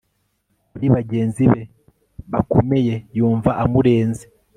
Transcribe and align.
Kuri 0.71 0.85
bagenzi 0.95 1.43
be 1.51 1.61
bakomeye 2.31 2.93
yumva 3.17 3.49
amurenze 3.63 4.25